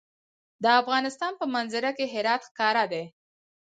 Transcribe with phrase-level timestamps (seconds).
[0.63, 3.03] د افغانستان په منظره کې هرات ښکاره دی.